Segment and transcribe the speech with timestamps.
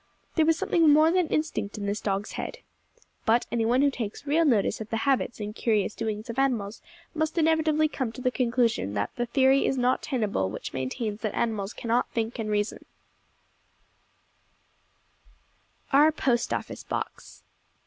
[0.33, 2.61] There was something more than instinct in this dog's head.
[3.23, 6.81] But any one who takes real notice of the habits and curious doings of animals
[7.13, 11.35] must inevitably come to the conclusion that the theory is not tenable which maintains that
[11.35, 12.83] animals can not think and reason.
[15.93, 17.43] [Illustration: OUR POST OFFICE BOX.